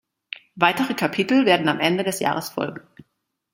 [0.55, 2.81] Weitere Kapitel werden Ende des Jahres folgen.